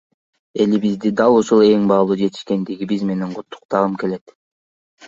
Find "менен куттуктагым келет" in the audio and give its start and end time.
3.13-4.41